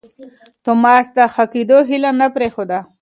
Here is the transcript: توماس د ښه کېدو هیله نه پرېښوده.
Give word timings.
توماس 0.63 1.05
د 1.15 1.17
ښه 1.33 1.45
کېدو 1.53 1.77
هیله 1.89 2.11
نه 2.19 2.27
پرېښوده. 2.35 2.79